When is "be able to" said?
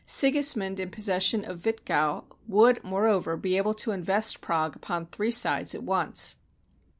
3.37-3.91